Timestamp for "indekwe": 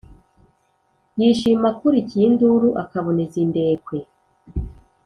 3.45-3.97